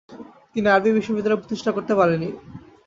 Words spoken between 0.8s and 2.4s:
বিশ্ববিদ্যালয় প্রতিষ্ঠা করতে পারেনি।